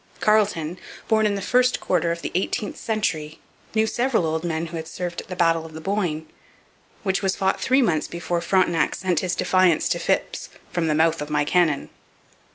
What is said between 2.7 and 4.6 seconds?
century, knew several old